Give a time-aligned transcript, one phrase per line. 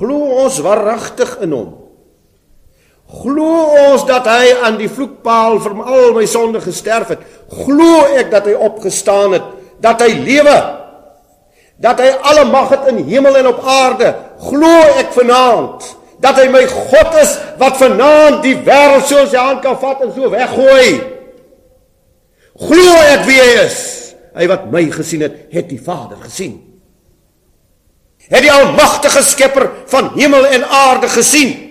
[0.00, 1.74] ons waaragtig in hom?
[3.06, 7.22] Glo ons dat hy aan die vloekpaal vir al my sonde gesterf het?
[7.62, 9.46] Glo ek dat hy opgestaan het,
[9.82, 10.56] dat hy lewe?
[11.78, 14.10] Dat hy alle mag het in hemel en op aarde?
[14.48, 15.92] Glo ek vanaand
[16.24, 20.02] dat hy my God is wat vanaand die wêreld so in sy hand kan vat
[20.02, 20.88] en so weggooi?
[22.56, 23.78] Glo ek wie hy is?
[24.36, 26.56] Hy wat my gesien het, het die Vader gesien.
[28.26, 31.66] Het die almagtige skepper van hemel en aarde gesien?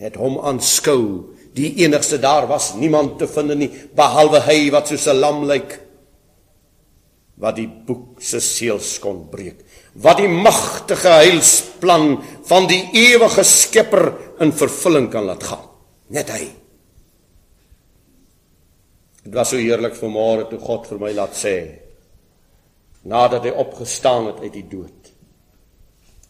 [0.00, 1.36] het hom aanskou.
[1.56, 5.80] Die enigste daar was niemand te vind nie behalwe hy wat soos 'n lam lyk
[7.40, 14.12] wat die boek se seels kon breek wat die magtige heilsplan van die ewige skepper
[14.40, 15.66] in vervulling kan laat gaan.
[16.08, 16.46] Net hy.
[19.24, 21.56] Dit was so heerlik vanmôre toe God vir my laat sê
[23.02, 25.12] nadat hy opgestaan het uit die dood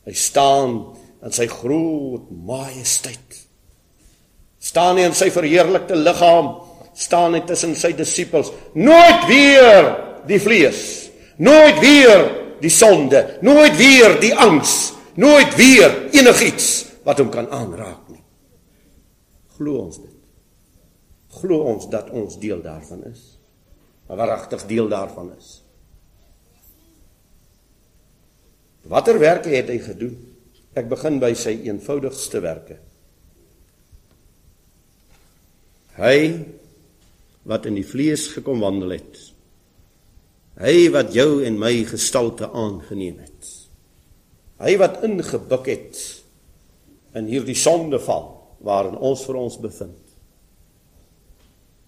[0.06, 0.80] hy staan
[1.20, 3.40] in sy groot majesteit
[4.60, 6.52] staan hy in sy verheerlikte liggaam,
[6.94, 8.52] staan hy tussen sy disippels.
[8.76, 9.90] Nooit weer
[10.28, 10.82] die vlees,
[11.40, 12.26] nooit weer
[12.60, 16.70] die sonde, nooit weer die angs, nooit weer enigiets
[17.08, 18.20] wat hom kan aanraak nie.
[19.56, 20.16] Glo ons dit?
[21.40, 23.38] Glo ons dat ons deel daarvan is?
[24.10, 25.59] 'n Waaragtig deel daarvan is.
[28.90, 30.16] Watter werke het hy gedoen?
[30.74, 32.78] Ek begin by sy eenvoudigste werke.
[35.94, 36.16] Hy
[37.50, 39.20] wat in die vlees gekom wandel het.
[40.60, 43.50] Hy wat jou en my gestalte aangeneem het.
[44.60, 46.00] Hy wat ingebuk het
[47.16, 48.28] in hierdie sondeval
[48.66, 50.14] waarin ons vir ons bevind.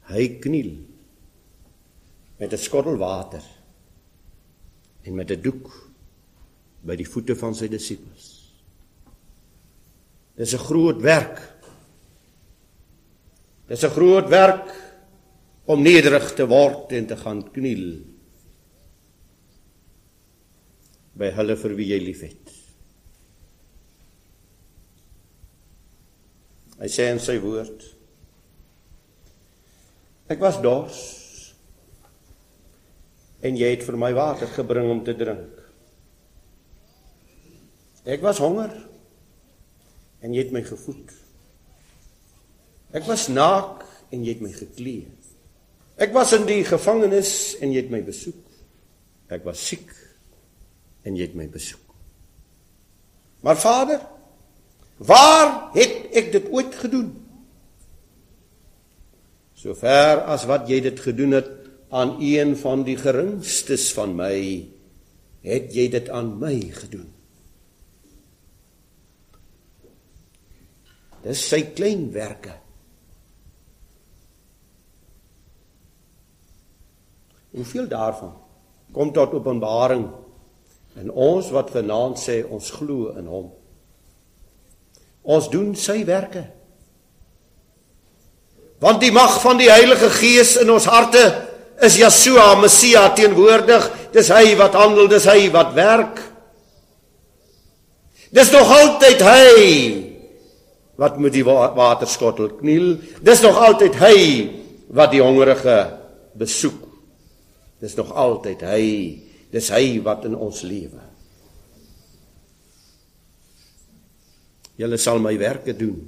[0.09, 0.75] Hy kniel
[2.39, 3.43] met 'n skottel water
[5.05, 5.92] en met 'n doek
[6.83, 8.31] by die voete van sy disippels.
[10.37, 11.53] Dis 'n groot werk
[13.73, 14.69] Dis 'n groot werk
[15.65, 18.03] om nederig te word en te gaan kniel
[21.17, 22.53] by hulle vir wie jy liefhet.
[26.83, 27.87] Hy sê in sy woord:
[30.29, 31.01] Ek was dors
[33.41, 35.62] en jy het vir my water gebring om te drink.
[38.05, 38.73] Ek was honger
[40.23, 41.11] en jy het my gevoed.
[42.93, 45.07] Ek was naak en jy het my geklee.
[46.03, 48.41] Ek was in die gevangenis en jy het my besoek.
[49.33, 49.91] Ek was siek
[51.07, 51.81] en jy het my besoek.
[53.43, 54.03] Maar Vader,
[55.03, 57.09] waar het ek dit ooit gedoen?
[59.59, 61.51] Sover as wat jy dit gedoen het
[61.95, 64.37] aan een van die geringstes van my,
[65.47, 67.11] het jy dit aan my gedoen.
[71.23, 72.55] Dis sy klein werke.
[77.53, 78.33] Hoeveel daarvan
[78.93, 80.07] kom tot openbaring
[81.01, 83.47] in ons wat vanaand sê ons glo in hom.
[85.23, 86.43] Ons doen sy werke.
[88.83, 91.23] Want die mag van die Heilige Gees in ons harte
[91.87, 93.87] is Yeshua Messia teenwoordig.
[94.13, 96.19] Dis hy wat handel, dis hy wat werk.
[98.33, 99.53] Dis nog altyd hy
[101.01, 102.97] wat met die waterskottel kniel.
[103.25, 104.17] Dis nog altyd hy
[104.93, 105.79] wat die hongerige
[106.39, 106.81] besoek.
[107.83, 108.85] Dis nog altyd hy,
[109.53, 111.01] dis hy wat in ons lewe.
[114.81, 115.99] Julle sal my werke doen.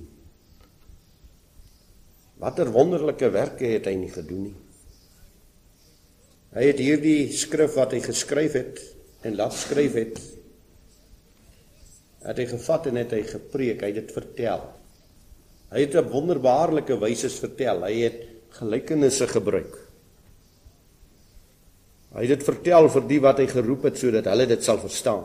[2.41, 4.61] Watter wonderlike werke het hy nie gedoen nie.
[6.55, 8.81] Hy het hierdie skrif wat hy geskryf het
[9.27, 10.21] en laat skryf het
[12.25, 14.63] het hy gevat en het hy gepreek, hy het dit vertel.
[15.75, 17.83] Hy het op wonderbaarlike wyse vertel.
[17.89, 18.21] Hy het
[18.61, 19.75] gelykenisse gebruik.
[22.15, 25.25] Hy het dit vertel vir die wat hy geroep het sodat hulle dit sal verstaan.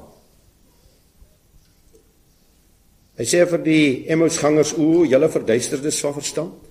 [3.20, 6.70] Hy sê vir die Emmausgangers: "O, julle verduisterdes van verstand,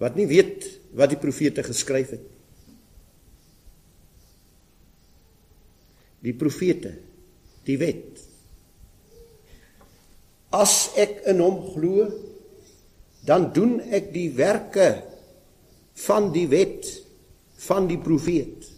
[0.00, 0.64] wat nie weet
[0.96, 2.24] wat die profete geskryf het.
[6.24, 6.94] Die profete,
[7.68, 8.24] die wet.
[10.50, 12.08] As ek in hom glo,
[13.26, 14.90] dan doen ek die werke
[16.06, 17.00] van die wet."
[17.60, 18.68] van die profeet.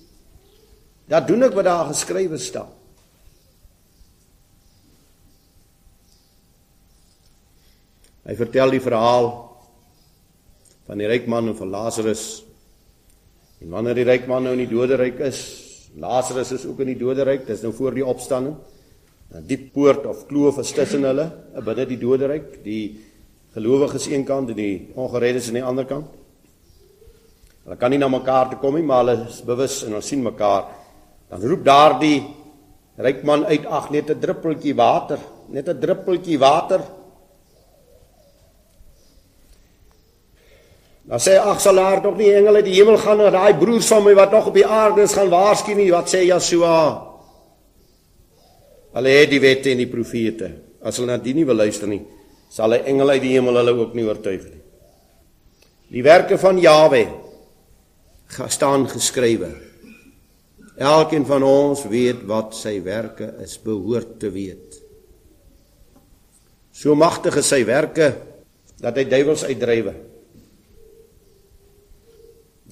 [1.11, 2.71] Dat doen ek wat daar geskrywe staan.
[8.23, 9.29] Hy vertel die verhaal
[10.87, 12.43] van die ryk man en van Lazarus.
[13.63, 15.41] En wanneer die ryk man nou in die doderyk is,
[15.99, 18.57] Lazarus is ook in die doderyk, dis nou voor die opstanding.
[19.32, 21.25] 'n diep poort of kloof is tussen hulle,
[21.64, 23.00] binne die doderyk, die
[23.55, 26.06] gelowiges een kant en die ongereddes aan die ander kant.
[27.64, 30.23] Hulle kan nie na mekaar toe kom nie, maar hulle is bewus en hulle sien
[30.23, 30.67] mekaar.
[31.31, 32.19] Dan roep daardie
[32.99, 35.19] ryk man uit: "Ag, net 'n druppeltjie water,
[35.49, 36.81] net 'n druppeltjie water."
[41.05, 44.05] Dan sê ag sal daar tog nie engele die hemel gaan na daai broers van
[44.05, 45.90] my wat nog op die aarde is gaan waarsku nie.
[45.90, 47.12] Wat sê Jesua?
[48.93, 50.50] Hulle het die wette en die profete.
[50.85, 52.03] As hulle na die nie wil luister nie,
[52.53, 54.62] sal hy engele uit die hemel hulle ook nie oortuig nie.
[55.93, 57.03] Die werke van Jawe
[58.49, 59.50] staan geskrywe.
[60.81, 64.79] Elkeen van ons weet wat sy werke is, behoort te weet.
[66.73, 68.09] So magtig is sy werke
[68.81, 69.93] dat hy duiwels uitdrywe.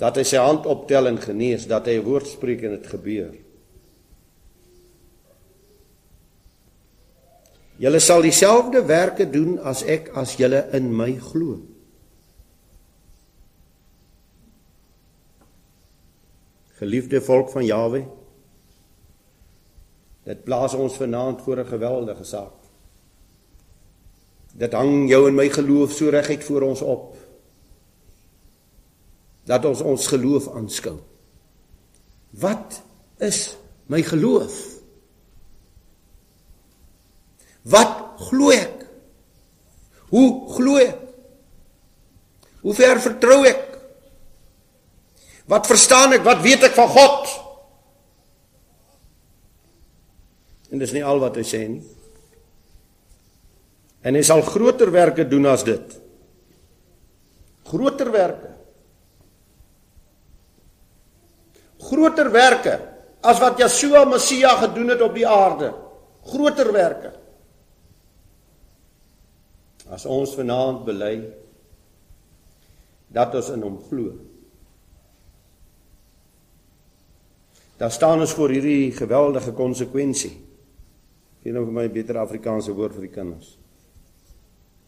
[0.01, 3.35] Dat hy sy hand optel en genees, dat hy 'n woord spreek en dit gebeur.
[7.81, 11.57] Julle sal dieselfde werke doen as ek as julle in my glo.
[16.77, 18.03] Geliefde volk van Jawe,
[20.29, 22.57] dit plaas ons vanaand voor 'n geweldige saak.
[24.53, 27.17] Dit hang jou en my geloof so reguit voor ons op
[29.45, 30.99] dat ons ons geloof aanskou.
[32.31, 32.83] Wat
[33.19, 33.57] is
[33.87, 34.80] my geloof?
[37.63, 38.87] Wat glo ek?
[40.11, 40.99] Hoe glo ek?
[42.61, 43.67] Hoe ver vertrou ek?
[45.51, 46.25] Wat verstaan ek?
[46.25, 47.33] Wat weet ek van God?
[50.71, 51.83] En dis nie al wat hy sê nie.
[54.07, 55.97] En hy sal groter werke doen as dit.
[57.69, 58.55] Groter werke.
[61.81, 62.77] Groter werke
[63.21, 65.73] as wat Yeshua Messia gedoen het op die aarde.
[66.31, 67.13] Groter werke.
[69.91, 71.15] As ons vanaand bely
[73.11, 74.15] dat ons in hom glo.
[77.81, 80.35] daar staan ons voor hierdie geweldige konsekwensie.
[81.41, 83.55] Geen nou vir my beter Afrikaanse woord vir die kinders.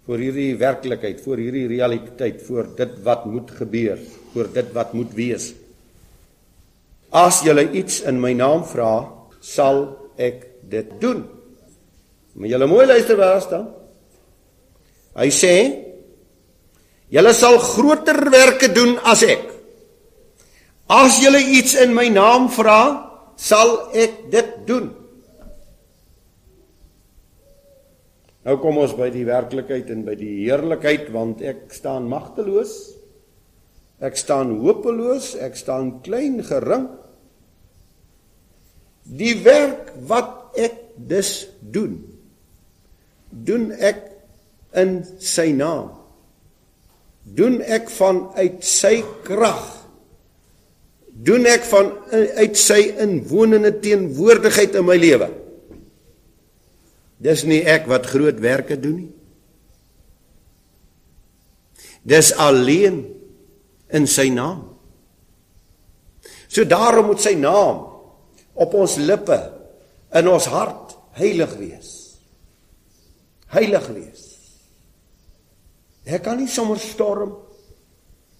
[0.04, 4.02] Voor hierdie werklikheid, voor hierdie realiteit, voor dit wat moet gebeur,
[4.34, 5.54] voor dit wat moet wees.
[7.08, 8.90] As julle iets in my naam vra,
[9.40, 9.86] sal
[10.20, 11.24] ek dit doen.
[12.36, 13.70] Maar julle mooi luister waar staan.
[15.18, 15.56] Hy sê:
[17.12, 19.44] Julle sal groter werke doen as ek.
[20.92, 22.80] As julle iets in my naam vra,
[23.36, 24.90] sal ek dit doen.
[28.42, 32.72] Nou kom ons by die werklikheid en by die heerlikheid want ek staan magteloos.
[34.02, 36.88] Ek staan hopeloos, ek staan klein gering.
[39.06, 42.00] Die werk wat ek dus doen,
[43.30, 44.11] doen ek
[44.78, 45.92] in sy naam.
[47.22, 49.82] Doen ek vanuit sy krag
[51.12, 55.28] doen ek van uit sy inwonende teenwoordigheid in my lewe.
[57.22, 59.10] Dis nie ek wat groot werke doen nie.
[62.02, 63.04] Dis alleen
[63.94, 64.64] in sy naam.
[66.50, 67.84] So daarom moet sy naam
[68.58, 69.38] op ons lippe
[70.18, 71.92] in ons hart heilig wees.
[73.54, 74.31] Heilig wees.
[76.04, 77.36] Ek kan nie sommer storm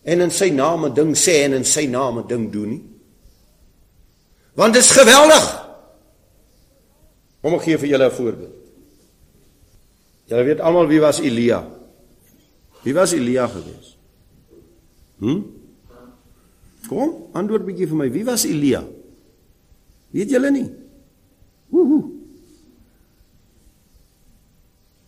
[0.03, 2.83] en in sy naam 'n ding sê en in sy naam 'n ding doen nie.
[4.55, 5.45] Want dit is geweldig.
[7.43, 8.55] Kom ek gee vir julle 'n voorbeeld.
[10.27, 11.61] Julle weet almal wie was Elia?
[12.83, 13.97] Wie was Elia gewees?
[15.19, 15.43] Hm?
[16.89, 18.09] Kom, antwoord bietjie vir my.
[18.11, 18.83] Wie was Elia?
[20.11, 20.67] Weet julle nie?
[21.69, 22.11] Woehoe.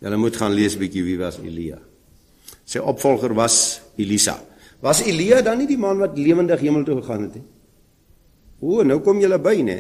[0.05, 1.81] Julle moet gaan lees bietjie wie was Elia.
[2.75, 4.35] Sy opvolger was Elisa.
[4.83, 7.45] Was Elia dan nie die man wat lewendig hemel toe gegaan het nie?
[8.64, 9.76] O, nou kom julle by, nê?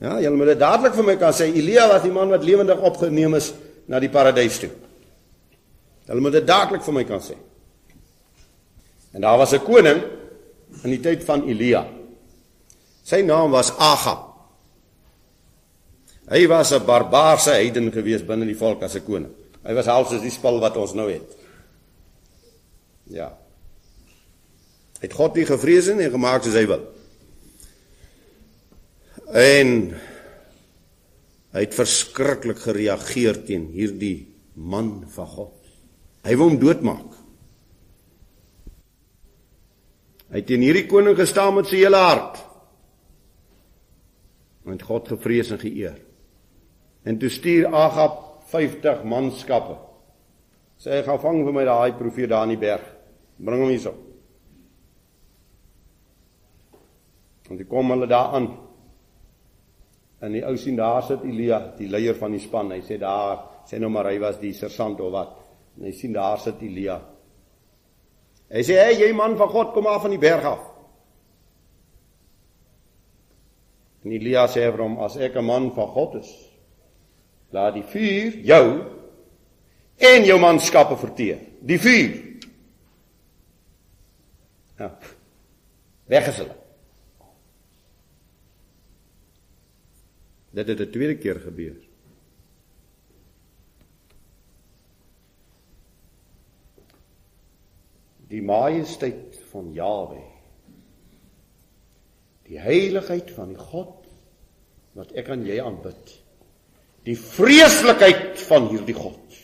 [0.00, 2.78] Ja, julle moet dit dadelik vir my kan sê Elia was die man wat lewendig
[2.86, 3.50] opgeneem is
[3.90, 4.70] na die paradys toe.
[6.06, 7.36] Julle moet dit dadelik vir my kan sê.
[9.10, 10.00] En daar was 'n koning
[10.84, 11.84] in die tyd van Elia.
[13.02, 14.30] Sy naam was Agab.
[16.30, 19.34] Hy was 'n barbaarse heiden gewees binne die volk as 'n koning.
[19.66, 21.39] Hy was half soos die spul wat ons nou het.
[23.10, 23.32] Ja.
[25.00, 26.82] Hy het God nie gevrees en gemaak soos hy wil.
[29.30, 29.72] En
[31.50, 35.56] hy het verskriklik gereageer teen hierdie man van God.
[36.26, 37.16] Hy wou hom doodmaak.
[40.30, 42.38] Hy het teen hierdie koning gestaan met sy hele hart.
[44.68, 45.96] Want God gevrees en geëer.
[47.08, 49.78] En toe stuur Agab 50 manskappe.
[50.80, 52.84] Sê hy gaan vang vir my daai profeet daar in die berg.
[53.40, 53.94] Bring hom hierso.
[57.50, 58.50] En die kom hulle daar aan.
[60.20, 62.70] En die ou sien daar sit Elia, die leier van die span.
[62.74, 65.32] Hy sê daar, sê nou maar hy was die sersant of wat.
[65.78, 67.00] En hy sien daar sit Elia.
[68.50, 70.66] Hy sê, "Hey, jy man van God, kom af van die berg af."
[74.04, 76.50] En Elia sê vir hom, "As ek 'n man van God is,
[77.50, 78.84] laat die vuur jou
[79.96, 81.38] en jou manskappe verteer.
[81.60, 82.29] Die vuur."
[84.80, 84.98] Ja.
[86.08, 86.56] Weg is hulle.
[90.56, 91.76] Dit het 'n tweede keer gebeur.
[98.28, 100.22] Die majesteit van Jawe.
[102.42, 104.06] Die heiligheid van die God
[104.92, 106.22] wat ek aan jy aanbid.
[107.02, 109.40] Die vreeslikheid van hierdie God.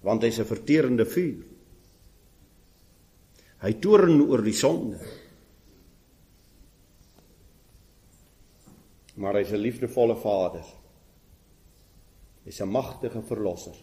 [0.00, 1.55] Want hy's 'n verterende vuur.
[3.66, 5.00] Hy toorn oor die sonde.
[9.16, 10.66] maar hy's 'n liefdevolle Vader.
[12.44, 13.76] Hy's 'n magtige verlosser.